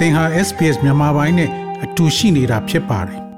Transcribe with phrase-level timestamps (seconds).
[0.00, 1.50] သင်ဟာ SPS မြန်မာပိုင်းနဲ့
[1.84, 3.29] အတူရှိနေတာဖြစ်ပါတယ်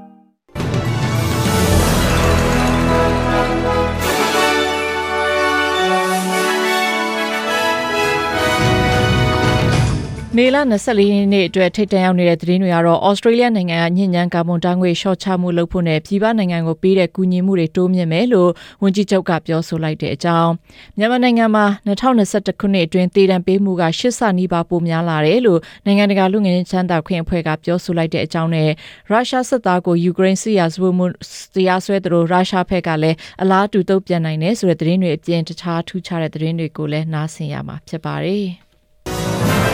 [10.38, 18.50] မေလ24ရက်နေ့အတွက်ထိတ်တန့်ရောက်နေတဲ့သတင်းတွေကတော့ဩစတြေးလျနိုင်ငံကညဉ့်ညမ်းကာဗွန်ဓာတ်ငွေရှော့ချမှုလုပ်ဖို့နဲ့ပြည်ပနိုင်ငံကိုပေးတဲ့ကူညီမှုတွေတိုးမြင့်မယ်လို့
[18.82, 20.50] ဝန်ကြီးချုပ်ကပြောဆိုလိုက်တဲ့အကြောင်း
[20.98, 28.68] မြန်မာနိုင်ငံမှာ2021ခုနှစ်အတွင်းတည်တံပေးမှုက8ဆနီးပါးပိုများလာတယ်လို့နိုင်ငံတကာလူငယ်ချမ်းသာခွင့်အဖွဲ့ကပြောဆိုလိုက်တဲ့အကြောင်းနဲ့
[29.10, 31.06] ရုရှားစစ်သားကိုယူကရိန်းစစ်ရာဇဝတ်မှု
[31.54, 38.46] တရားစွဲသလိုရုရှားဘက်ကလည်းအလားတူတုံ့ပြန်နိုင်တယ်ဆိုတဲ့သတင်းတွေအပြင်တခြားထူးခြားတဲ့သတင်းတွေကိုလည်းနားဆင်ရမှာဖြစ်ပါတယ်။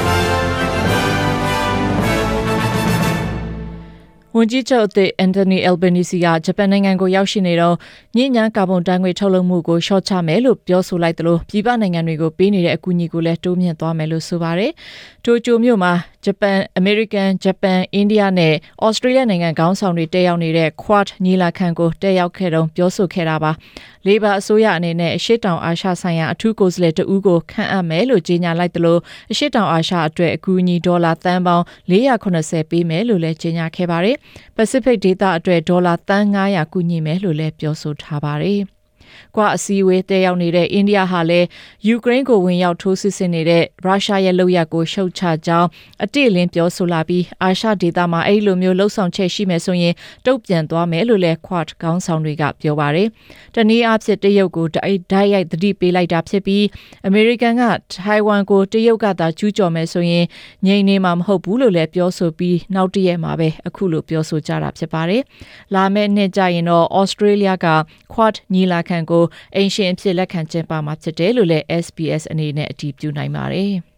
[4.37, 7.77] ဝန်ကြီးချုပ်အသစ်အန်တိုနီအယ်ဘနီစီကဂျပန်နိုင်ငံကိုရောက်ရှိနေတော့
[8.17, 14.73] ညဉ့်ညမ်းကာဗွန်ဓာတ်ငွေထုတ်လုပ်မှုကိုရှော့ချမယ်လို့ပြောဆိုလိုက်တယ်လို့ပြည်ပနိုင်ငံတွေကိုပေးနေတဲ့အကူအညီကိုလည်းတိုးမြှင့်သွားမယ်လို့ဆိုပါတယ်။
[15.25, 15.93] တိုကျိုမြို့မှာ
[16.25, 23.53] ဂျပန် အမေရိကန် ဂျပန် အိန္ဒိယနဲ့ ဩစတြေးလျနိုင်ငံခေါင်းဆောင်တွေ တက်ရောက်နေတဲ့ Quad ညီလာခံကို တက်ရောက်ခဲ့တော့ပြောဆိုခဲ့တာပါ
[24.07, 34.17] လေဘာအစိုးရအနေနဲ့ အရှိတောင်အာရှဆိုင်ရာ အထူးကိုယ်စားလှယ်တဦးကို ခန့်အပ်မယ်လို့ ကြေညာလိုက်တယ်လို့အရှိတောင်အာရှအတွက် အကူအညီ ဒေါ်လာသန်းပေါင်း480ပေးမယ်လို့လည်း ကြေညာခဲ့ပါတယ်
[34.57, 38.63] Pacific ဒေသအတွက် ဒေါ်လာသန်း900ကူညီမယ်လို့လည်း ပြောဆိုထားပါတယ်။
[39.37, 41.47] ကွာအစည်းအဝေးတက်ရောက်နေတဲ့အိန္ဒိယဟာလည်း
[41.87, 45.69] ယူကရိန်းကိုဝင်ရောက်ထိုးစစ်ဆင်နေတဲ့ရုရှားရဲ့လုပ်ရပ်ကိုရှုတ်ချကြောင်း
[46.05, 49.95] အတိအလင်းပြောဆိုလာပြီးအာရှဒေသမှာအဲ့လိုမျိုးလှုပ်ဆောင်ချက်ရှိမယ်ဆိုရင်
[50.27, 53.09] တုံ့ပြန်သွားမယ်လို့လည်း Quad ခေါင်းဆောင်တွေကပြောပါတယ်။
[53.55, 54.81] တနည်းအားဖြင့်တရုတ်ကိုဓာ
[55.21, 56.65] တ်ရိုက်သတိပေးလိုက်တာဖြစ်ပြီး
[57.07, 57.63] အမေရိကန်က
[58.05, 60.25] ထိုင်ဝမ်ကိုတရုတ်ကသာကျူးကျော်မယ်ဆိုရင်
[60.67, 65.23] ငြိမ်နေမှာမဟုတ်ဘူးလို့လည်းပြောဆိုပြီးနောက်တရက်မှာပဲအခုလိုပြောဆိုကြတာဖြစ်ပါတယ်။
[65.75, 67.67] လာမယ့်နှစ်ကျရင်တော့ Australia က
[68.13, 69.25] Quad ညီလာခံကို
[69.57, 73.73] အင်ရှင်အဖြစ်လက်ခံကျင်းပမှာဖြစ်တယ်လို့လည်း SBS အနေနဲ့အတည်ပြုနိုင်ပါတယ်။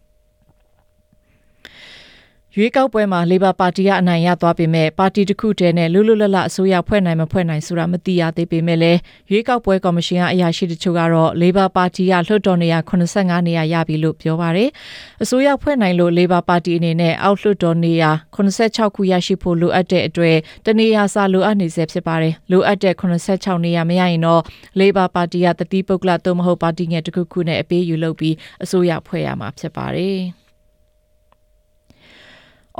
[2.57, 8.99] ရွေးကောက်ပွဲမှာလေဘာပါတီကအနိုင်ရသွားပေမဲ့ပါတီတစ်ခုတည်းနဲ့လွတ်လွတ်လပ်လပ်အစိုးရဖွဲ့နိုင်မဖွဲ့နိုင်ဆိုတာမသိရသေးပေမဲ့လည်း
[9.31, 14.69] ရွေးကောက်ပွဲကော်မရှင်ကအရာရှိတချို့ကတော့လေဘာပါတီကလွှတ်တော်နေရာ85နေရာရပြီလို့ပြောပါတယ်။
[15.23, 24.41] အစိုးရဖွဲ့နိုင်လို့လေဘာပါတီအနေနဲ့အောက်လွှတ်တော်နေရာ86ခုရရှိဖို့လိုအပ်တဲ့အတွက်တနေရာစာလိုအပ်နေစေဖြစ်ပါတယ်။လိုအပ်တဲ့86နေရာမရရင်တော့
[24.79, 30.21] လေဘာပါတီကတတိပုဂ္ဂလသို့မဟုတ်ပါတီငယ်တစ်ခုခုနဲ့အပေးယူလုပ်ပြီးအစိုးရဖွဲ့ရမှာဖြစ်ပါတယ်။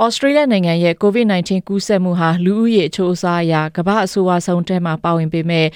[0.00, 5.66] ဩစတြေးလျနိုင်ငံရဲ့ COVID-19 ကူးစက်မှုဟာလူဦးရေအချို့အစားအရာကမ္ဘာအဆိုးအဆုံးထဲမှာပါဝင်ပေမဲ့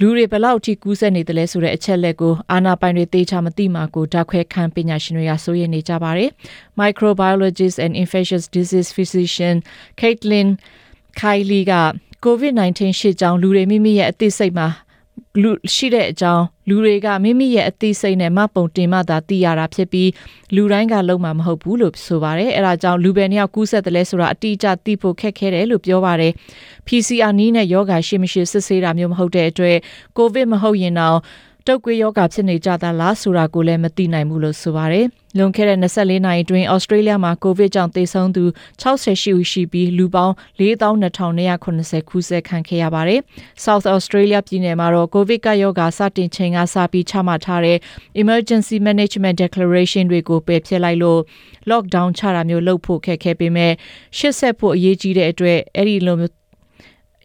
[0.00, 6.30] လူတွေဘလောက်ထိကူးစက်နေတယ်လဲဆိုတဲ့အချက်လက်ကိုအာနာပိုင်တွေသေချာမသိမှကိုဓာတ်ခွဲခန်းပညာရှင်တွေကစိုးရိမ်နေကြပါတယ်။
[6.80, 9.56] Microbiologist and infectious disease physician
[10.00, 10.48] Caitlin
[11.20, 11.74] Kylie က
[12.24, 14.68] COVID-19 ရှေ့ကြောင်းလူတွေမိမိရဲ့အသိစိတ်မှာ
[15.40, 20.10] လူရှိတဲ့အကြောင်းလူတွေကမိမိရဲ့အသိစိတ်နဲ့မပုံတင်မှသာသိရတာဖြစ်ပြီး
[20.54, 26.32] လူတိုင်းကလုံးမှာမဟုတ်ဘူးလို့ဆိုပါတယ်အဲဒါကြောင့်လူပဲနှစ်ယောက်ကူးဆက်တယ်လဲဆိုတာအတိအကျသိဖို့ခက်ခဲတယ်လို့ပြောပါတယ်
[26.86, 29.76] PCR နီးနဲ့ယောဂါရှိမရှိစစ်ဆေးတာမျိုးမဟုတ်တဲ့အတွက်
[30.16, 31.18] ကိုဗစ်မဟုတ်ရင်တော့
[31.66, 35.06] တုတ်ကွေးယောဂဖြစ်နေကြတာလားဆိုတာကိုလည်းမသိနိုင်ဘူးလို့ဆိုပါတယ်။
[35.38, 38.44] လွန်ခဲ့တဲ့24နာရီအတွင်းဩစတြေးလျမှာကိုဗစ်ကြောင့်သေဆုံးသူ
[38.82, 43.20] 68ဦးရှိပြီးလူပေါင်း4280ခုဆက်ခံခဲ့ရပါတယ်။
[43.64, 47.78] South Australia ပြည်နယ်မှာတော့ကိုဗစ်ကယောဂါစတင်ချိန်ကစပြီးချမှတ်ထားတဲ့
[48.22, 51.20] Emergency Management Declaration တွေကိုပယ်ဖျက်လိုက်လို့
[51.70, 53.72] lockdown ချတာမျိုးလုပ်ဖို့ခက်ခဲပေမဲ့
[54.18, 56.16] ရှစ်ဆက်ဖို့အရေးကြီးတဲ့အတွက်အဲ့ဒီလို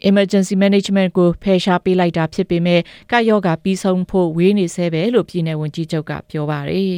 [0.09, 2.81] emergency management ကိုဖယ်ရှားပေးလိုက်တာဖြစ်ပေမဲ့
[3.11, 6.97] ကယောဂပြီးဆုံးဖို့ဝေးနေဆဲပဲလို့ပြည်내ဝန်ကြီးချုပ်ကပြောပါတယ်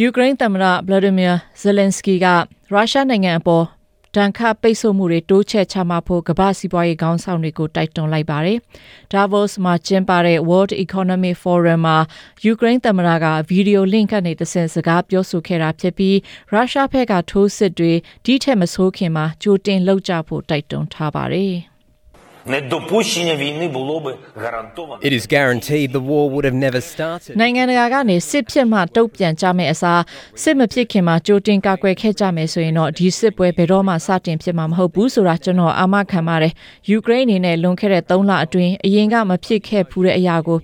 [0.00, 2.26] ယူကရိန်းသမ္မတဗလာဒီမီယာဇယ်လန်စကီက
[2.72, 3.64] ရုရှားနိုင်ငံအပေါ်
[4.16, 8.58] ဒဏ်ခတ်ပိတ်ဆို့မှုတွေတိုးချဲ့ချမှတ်ဖို့ကမ္ဘာစီးပွားရေးခေါင်းဆောင်တွေကိုတိုက်တွန်းလိုက်ပါတယ်။
[9.12, 11.98] Davos မှာကျင်းပတဲ့ World Economic Forum မှာ
[12.44, 16.16] ယူကရိန်းသမ္မတကဗီဒီယိုလင့်ကနေတဆင့်စကားပြောဆိုခဲ့တာဖြစ်ပြီး
[16.52, 17.92] ရုရှားဘက်ကထိုးစစ်တွေ
[18.24, 21.54] ဒီထက်မဆိုးခင်မှာကြိုတင်လှုပ်ကြဖို့တိုက်တွန်းထားပါတယ်။
[22.46, 22.72] It
[25.12, 27.36] is guaranteed the war would have never started.
[27.40, 30.02] နိုင်ငံတကာကနေစစ်ဖြစ်မှတုံ့ပြန်ကြမယ့်အစား
[30.42, 36.52] စစ်မဖြစ်ခင်မှာကြိုတင်ကာကွယ်ခဲ့ကြမယ်ဆိုရင်တော့ဒီစစ်ပွဲဘယ်တော့မှစတင်ဖြစ်မှာမဟုတ်ဘူးဆိုတာကျွန်တော်အာမခံပါတယ်။
[36.90, 40.58] ယူကရိန်းအနေနဲ့လွန်ခဲ့တဲ့3လအတွင်းအရင်ကမဖြစ်ခဲ့ဘူးတဲ့အရာကို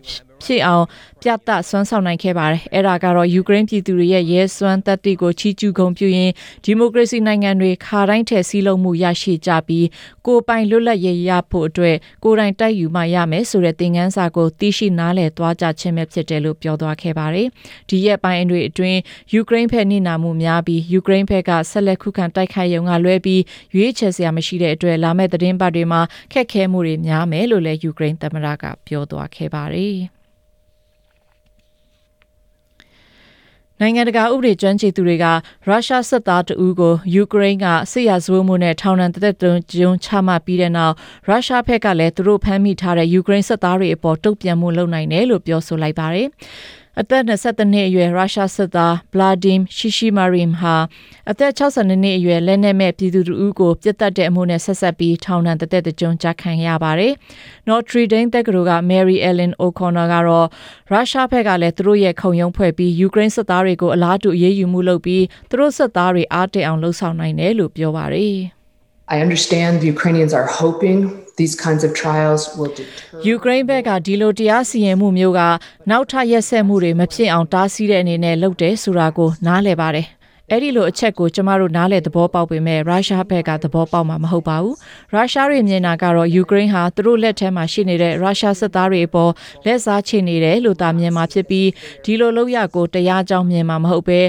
[0.45, 0.85] ဖြစ်အောင်
[1.23, 6.33] ပြသစွမ်းဆောင်နိုင်ခဲ့ပါတယ်။အဲ့ဒါကတော့ယူကရိန်းပြည်သူတွေရဲ့ရဲစွမ်းတပ်တိကိုချီးကျူးဂုဏ်ပြုရင်း
[6.65, 9.87] ဒီမိုကရေစီနိုင်ငံတွေခါတိုင်းထက်စည်းလုံးမှုရရှိကြပြီး
[10.27, 17.49] ကိုပိုင်လွတ်လပ်ရေးရဖို့အတွက်ကိုယ်တိုင်တိုက်ယူမှရမယ်ဆိုတဲ့သင်ခန်းစာကိုသိရှိနားလည်သွားကြခြင်းပဲဖြစ်တယ်လို့ပြောသွားခဲ့ပါတယ်။
[17.89, 18.99] ဒီရက်ပိုင်းတွေအတွင်း
[19.33, 23.43] ယူကရိန်းဖက်နှိနာမှုများပြီးယူကရိန်းဖက်ကဆက်လက်ခုခံတိုက်ခိုက်ရုံကလွဲပြီး
[23.75, 26.01] ရွေးချယ်စရာမရှိတဲ့အတွက်လာမယ့်သတင်းပတ်တွေမှာ
[26.33, 30.01] ခက်ခဲမှုတွေများမယ်လို့လည်းယူကရိန်းသမ္မတကပြောသွားခဲ့ပါတယ်။
[33.83, 35.27] နိုင်ငံတကာဥပဒေကျွမ်းကျင်သူတွေက
[35.67, 40.95] ရုရှားစစ်သားတအူးကိုယူကရိန်းကစစ်ရာဇဝတ်မှုနဲ့ထောင်ဒဏ်တစ်သက်တွန်းကျုံချမှတ်ပြီးတဲ့နောက်
[41.29, 46.29] ရုရှားဘက်ကလည်းသူတို့ဖမ်းမိထားတဲ့ယူကရိန်းစစ်သားတွေအပေါ်တုံ့ပြန်မှုလုပ်နိုင်တယ်လို့ပြောဆိုလိုက်ပါတယ်။
[46.99, 50.77] အသက်22နှစ်အရွယ်ရုရှားစစ်သားဗလာဒီမ်ရှီရှီမာရင်ဟာ
[51.31, 57.13] အသက်62နှစ်အရွယ်လက်နက်မဲ့ပြည်သူတို့ကိုပြစ်တက်တဲ့အမှုနဲ့ဆက်ဆက်ပြီးထောင်ဒဏ်တစ်သက်ကြုံကြခံရပါတယ်။
[57.69, 60.49] Notre Dame တက္ကသိုလ်က Mary Ellen O'Connor ကတော့
[60.91, 68.39] ရုရှားဘက်ကလည်းသူတို့ရဲ့ခုံရုံးဖွဲ့ပြီးယူကရိန်းစစ်သားတွေကိုအလားတူအရေးယူမှုလုပ်ပြီးသူတို့စစ်သားတွေအားတည်အောင်လှုံ့ဆော်နိုင်တယ်လို့ပြောပါတယ်။
[69.15, 70.99] I understand the Ukrainians are hoping
[71.41, 75.41] these kinds of trials will deter ယူကရိန်းဘက်ကဒီလိုတရားစီရင်မှုမျိုးက
[75.91, 80.07] နောက်ထပ်ရက်ဆက်မှုတွေမဖြစ်အောင်တားဆီးတဲ့အနေနဲ့လုပ်တယ်ဆိုတာကိုနားလည်ပါတယ်။
[80.51, 84.75] အဲ့ဒီလိုအချက်ကိုကျမတို့နားလည်သဘောပေါက်ပေမဲ့ရုရှားဘက်ကသဘောပေါက်မှာမဟုတ်ပါဘူး။
[85.15, 89.31] ရုရှားတွေမြင်တာကတော့ယူကရိန်းဟာသူတို့လက်ထဲမှာရှိနေတဲ့ရုရှားစစ်သားတွေအပေါ်
[89.65, 91.69] လက်စားချေနေတယ်လို့သာမြင်မှာဖြစ်ပြီး
[92.05, 94.21] ဒီလိုလုပ်ရကိုတရားကြောင်းမြင်မှာမဟုတ်ပဲ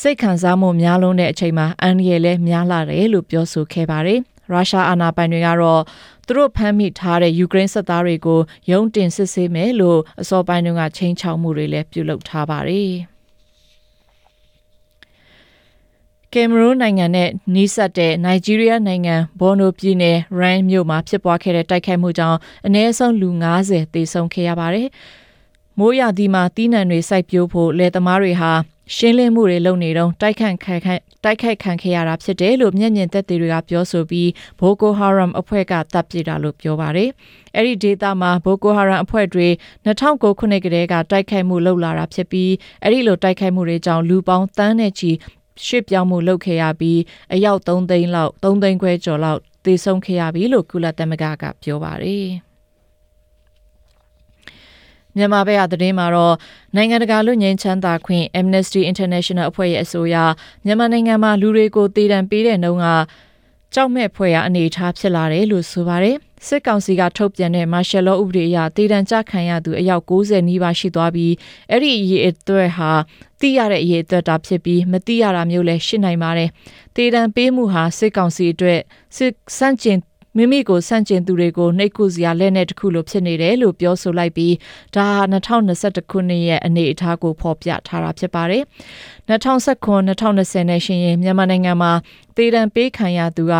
[0.00, 5.82] စိတ်ခံစားမှုများလုံးတဲ့အချိန်မှာအန်ရီလည်းများလာတယ်လို့ပြောဆိုခဲ့ပါတယ်။ရုရှားအာဏာပိုင်တွေကတော့
[6.26, 8.40] သူတို့ဖမ်းမိထားတဲ့ယူကရိန်းစစ်သားတွေကို
[8.70, 12.92] ရုံးတင်စစ်ဆေးမယ်လို့အစောပိုင်းကချိန်ချောက်မှုတွေလည်းပြုလုပ်ထားပါတယ်။
[16.32, 23.28] ကင်မရွန်နိုင်ငံနဲ့နီးစပ်တဲ့နိုင်ဂျီးရီးယားနိုင်ငံဘော်နိုပြည်နယ်ရန်မြို့မှာဖြစ်ပွားခဲ့တဲ့တိုက်ခိုက်မှုကြောင့်အနည်းဆုံးလူ
[23.62, 24.88] 90သေဆုံးခဲ့ရပါတယ်။
[25.78, 28.52] မိုးရသီမှာတီးနှံတွေစိုက်ပျိုးဖို့လယ်သမားတွေဟာ
[28.96, 30.94] ရှင်းလင်းမှုတွေလုပ်နေတော့တိုက်ခန့်ခံခံ
[31.24, 34.30] တိုက်ခိုက်ခံခဲ့ရတာဖြစ်တယ်လို့မျက်မြင်သက်သေတွေကပြောဆိုပြီး
[34.60, 37.10] ဘိုကိုဟာရမ်အဖွဲ့ကတပ်ပစ်တာလို့ပြောပါတယ်။
[37.56, 39.48] အဲ့ဒီဒေသမှာဘိုကိုဟာရမ်အဖွဲ့တွေ
[39.86, 42.52] 2009ခုနှစ်ကတည်းကတိုက်ခိုက်မှုလုပ်လာတာဖြစ်ပြီး
[42.82, 45.10] အဲ့ဒီလိုတိုက်ခိုက်မှုတွေကြောင့်လူပေါင်းတန်းနဲ့ချီ
[45.66, 47.00] ရှစ်ပြောင်းမှုလုပ်ခဲ့ရပြီး
[47.34, 52.28] အယောက်3သိန်းလောက်3သိန်းခွဲကျော်လောက်သေဆုံးခဲ့ရပြီလို့ကုလသမဂ္ဂကပြောပါတယ်။
[55.16, 56.34] မြန်မာဘက်ကသတင်းမှာတော့
[56.76, 60.16] နိုင်ငံတကာလူငင်းချမ်းသာခွင့် Amnesty International အဖွဲ့ရဲ့အဆိုအရ
[60.64, 62.86] မြန်မာနိုင်ငံမှာလူတွေကိုတည်တံပေးတဲ့နှုန်းက
[63.74, 66.16] ကြောက်မဲ့ဖွယ်ရအနေအထားဖြစ်လာတယ်လို့ဆိုပါတယ်
[66.46, 71.34] စစ်ကောင်စီကထုတ်ပြန်တဲ့မာရှယ်လောဥပဒေအရတည်တံကြခံရသူအယောက်90နီးပါးရှိသွားပြီး
[71.70, 72.90] အဲ့ဒီအရေးအတွက်ဟာ
[73.40, 76.50] သိရတဲ့အရေးအတွက်တာဖြစ်ပြီးမသိရတာမျိုးလည်းရှိနိုင်ပါတယ်
[76.96, 78.80] တည်တံပေးမှုဟာစစ်ကောင်စီအတွက်
[79.16, 79.98] စစ်စန့်ကျင်
[80.36, 84.54] မိမိကိုစန့်ကျင်သူတွေကိုနှိပ်ကုစရာလက်နက်တစ်ခုလိုဖြစ်နေတယ်လို့ပြောဆိုလိုက်ပြီး
[84.94, 88.62] ဒါဟာ2021ခုနှစ်ရဲ့အနေအထားကိုဖော်ပြထားတာဖြစ်ပါတယ်
[89.28, 91.92] 2019-2020နဲ့ရှင်ရင်မြန်မာနိုင်ငံမှာ
[92.36, 93.54] တေတံပေးခံရသူက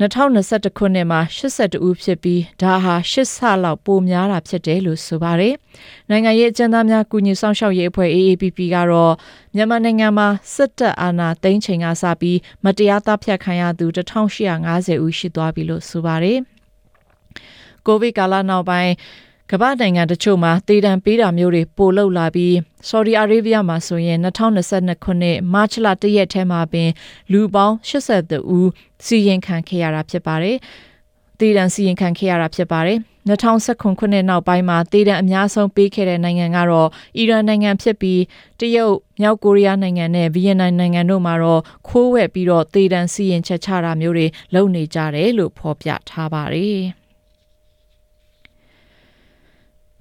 [0.00, 5.54] 2021ခုနှစ်မှာ82ဦးဖြစ်ပြီးဒါဟာ8ဆလောက်ပိုများတာဖြစ်တယ်လို့ဆိုပါတယ်။
[6.10, 9.14] နိုင်ငံရေးအကြမ်းသားများကူညီဆောင်ရှောက်ရေးအဖွဲ့ AAPP ကတော့
[9.54, 16.38] မြန်မာနိုင်ငံမှာစစ်တပ်အာဏာသိမ်းချိန်ကစပြီးမတရားတပ်ဖြတ်ခံရသူ1850ဦးရှိသွားပြီလို့ဆိုပါတယ်။
[17.86, 18.92] ကိုဗစ်ကာလနောက်ပိုင်း
[19.52, 22.56] ကမ္ဘာနိုင်ငံတချို့မှာတည်တံပေးတာမျိုးတွေပိုလုပ်လာပြီး
[22.88, 26.90] ဆော်ဒီအာရေဗျမှာဆိုရင်2022ခုနှစ်မတ်လ1ရက်ထဲမှာပင်
[27.32, 28.70] လူပေါင်း82ဦး
[29.06, 30.56] စီရင်ခံခဲ့ရတာဖြစ်ပါတယ်။
[31.38, 32.98] တည်တံစီရင်ခံခဲ့ရတာဖြစ်ပါတယ်။
[33.28, 38.20] 2019ခုနှစ်နောက်ပိုင်းမှာတည်တံအများဆုံးပေးခဲ့တဲ့နိုင်ငံကတော့အီရန်နိုင်ငံဖြစ်ပြီး
[38.60, 46.82] တရုတ်မြောက်ကိုရီးယားနိုင်ငံနဲ့ဗီယက်နမ်နိုင်ငံတို့မှာတော့ခိုးဝက်ပြီးတော့တည်တံစီရင်ချက်ချတာမျိုးတွေလုပ်နေကြတယ်လို့ဖော်ပြထားပါတယ်။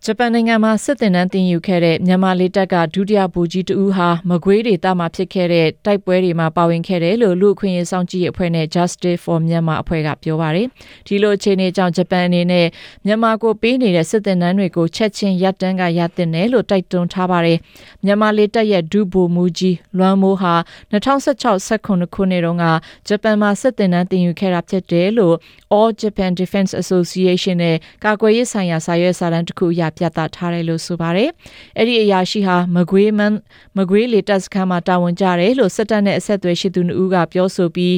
[0.10, 10.68] ဂျပန်နိုင်ငံမှာစစ်တင်တန်းတင်ယူခဲ့တဲ့မြန်မာလေတပ်ကဒုတိယဗိုလ်ကြီးတဦးဟာမကွေးဒေသမှာဖြစ်ခဲ့တဲ့တိုက်ပွဲတွေမှာပါဝင်ခဲ့တယ်လို့လူအခွင့်အရေးစောင့်ကြည့်ရေးအဖွဲ့နဲ့ Justice for Myanmar အဖွဲ့ကပြောပါတယ်။
[11.08, 12.68] ဒီလိုအခြေအနေကြောင့်ဂျပန်အနေနဲ့
[13.06, 17.58] မြန်မာကိုပေးနေတဲ့စစ်တင်တန်းတွေကိုချက်ချင်းရပ်တန်းကရပ်တင်တယ်လို့တိုက်တွန်းထားပါတယ်။
[18.06, 20.54] မြန်မာလေတပ်ရဲ့ဒုဗိုလ်မှူးကြီးလွမ်းမိုးဟာ
[20.92, 22.66] 2016-19ခုနှစ်တုန်းက
[23.08, 25.36] ဂျပန်မှာစစ်တင်တန်းတင်ယူခဲ့တာဖြစ်တယ်လို့
[25.78, 31.30] All Japan Defense Association နဲ့ကာကွယ်ရေးဆိုင်ရာစာရွက်စာတမ်းတစ်ခုအရပြသထားတယ်လို့ဆိုပါတယ်။
[31.78, 33.34] အဲ့ဒီအရာရှိဟာမကွေးမန်
[33.78, 37.98] မကွေးလေတပ်စခန်းမှာတာဝန်ကျတယ်လို့စစ်တပ်နဲ့အဆက်အသွယ်ရှိသူတို့ကပြောဆိုပြီး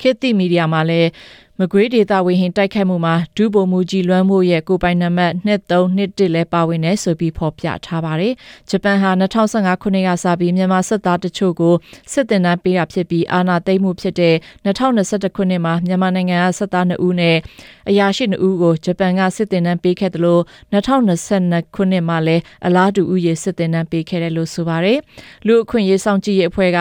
[0.00, 1.10] ခေတ်သစ်မီဒီယာမှာလည်း
[1.60, 8.32] မကွေးဒေတာဝေဟင်တိုက်ခိုက်မှုမှာဒုဗိုလ်မှူးကြီးလွမ်းမိုးရဲ့ကိုပိုင်နံပါတ်2321လဲပါဝင်နေဆိုပြီးဖော်ပြထားပါတယ်။
[8.70, 11.74] ဂျပန်ဟာ2015ခုနှစ်ကစပြီးမြန်မာစစ်သားတချို့ကို
[12.12, 17.36] စစ်တင်တန်းပေးတာဖြစ်ပြီးအာဏာသိမ်းမှုဖြစ်တဲ့2021ခုနှစ်မှာမြန်မာနိုင်ငံကစစ်သား2ဦးနဲ့
[17.88, 24.98] အရာရှိ2ဦးကိုဂျပန်ကစစ်တင်တန်းပေးခဲ့တယ်လို့2022ခုနှစ်မှာလည်းအလားတူဥယေစစ်တင်တန်းပေးခဲ့တယ်လို့ဆိုပါတယ်။
[25.46, 26.80] လူအခွင့်ရေးဆောင်ကြည့်ရေးအဖွဲ့က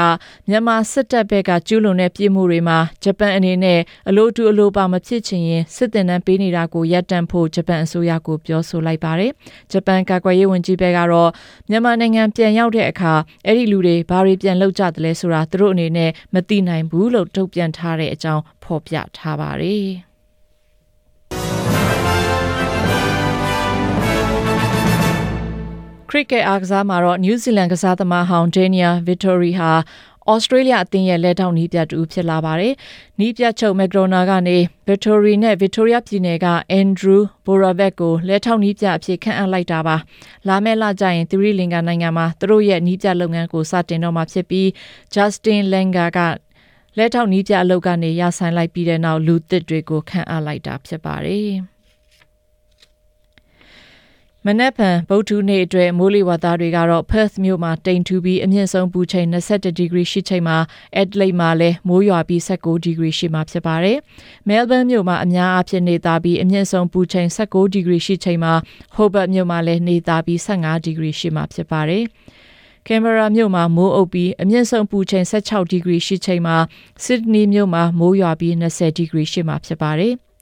[0.50, 3.80] မြန်မာစစ်တပ်ဘက်ကကျူးလွန်တဲ့ပြည်မှုတွေမှာဂျပန်အနေနဲ့
[4.10, 9.32] အလို့တူအလို့လိုပါမဖြစ်ချင်ရင်စစ်တင်တန်းပေးနေတာကိုရပ်တန့်ဖို့ဂျပန်အစိုးရကိုပြောဆိုလိုက်ပါတယ်။
[9.72, 11.32] ဂျပန်ကာကွယ်ရေးဝန်ကြီးဘက်ကတော့
[11.70, 13.14] မြန်မာနိုင်ငံပြန်ရောက်တဲ့အခါ
[13.46, 19.88] အဲ့ဒီလူတွေဘာတွေပြန်လုပ်ကြတယ်လဲဆိုတာသူတို့အနေနဲ့မသိနိုင်ဘူးလို့ထုတ်ပြန်ထားတဲ့အကြောင်းဖော်ပြထားပါတယ်။
[26.16, 29.72] cricket အားကစားမှာတော့ New Zealand ကစားသမားဟောင်း Dania Vittori ဟာ
[30.34, 32.74] Australia အသင်းရဲ့လက်ထောက်နီးပြတူဖြစ်လာပါတယ်။
[33.20, 36.48] နီးပြချုပ် McDonald ကနေ Vittori နဲ့ Victoria ပြည်နယ်က
[36.80, 39.96] Andrew Boravec ကိုလက်ထောက်နီးပြအဖြစ်ခန့်အပ်လိုက်တာပါ။
[40.48, 44.68] လာမယ့်လကျရင်သီရိလင်္ကာနိုင်ငံမှာသူတို့ရဲ့နီးပြလုပ်ငန်းကိုစတင်တော့မှာဖြစ်ပြီး
[45.16, 46.20] Justin Langer က
[46.98, 51.54] လက်ထောက်နီးပြအလုပ်ကနေရဆိုင်လိုက်ပြီးတဲ့နောက်လူသစ်တွေကိုခန့်အပ်လိုက်တာဖြစ်ပါတယ်။
[54.48, 60.58] မနက်ဖြန်ဗုဒ္ဓနေ့အတွက်မိုးလေဝသတွေကတော့ Perth မြို့မှာတိမ်ထူပြီးအမြင့်ဆုံးပူချိန်21ဒီဂရီရှိချိန်မှာ
[61.02, 63.98] Adelaide မှာလည်းမိုးရွာပြီး19ဒီဂရီရှိမှာဖြစ်ပါတယ်။
[64.48, 68.54] Melbourne မြို့မှာအများအားဖြင့်နေသားပြီးအမြင့်ဆုံးပူချိန်19ဒီဂရီရှိချိန်မှာ
[68.96, 72.04] Hobart မြို့မှာလည်းနေသားပြီး15ဒီဂရီရှိမှာဖြစ်ပါတယ်။
[72.88, 76.58] ကင်မရာမြို့မှာမိုးအုပ်ပြီးအမြင့်ဆုံးပူချိန်16ဒီဂရီရှိချိန်မှာ
[77.04, 80.16] ဆစ်ဒနီမြို့မှာမိုးရွာပြီး20ဒီဂရီရှိမှာဖြစ်ပါတယ်။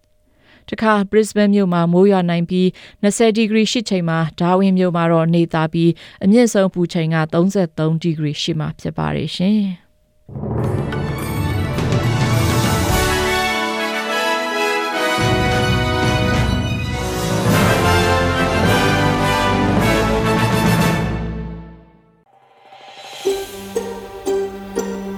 [0.72, 2.68] တခါ Brisbane မြို့မှာမိုးရွာနိုင်ပြီး
[3.04, 5.92] 20ဒီဂရီရှိချိန်မှာ Darwin မြို့မှာတော့နေသားပြီး
[6.24, 9.62] အမြင့်ဆုံးပူချိန်က33ဒီဂရီရှိမှာဖြစ်ပါတယ်ရှင်။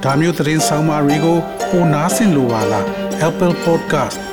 [0.03, 1.37] ဒါမျိုးသတင်းဆောင်မတွေကို
[1.69, 2.85] ပိုနားဆင်လိုပါလား
[3.27, 4.32] Apple Podcast